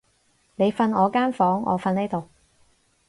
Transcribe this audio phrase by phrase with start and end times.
[0.55, 2.27] 你瞓我間房，我瞓呢度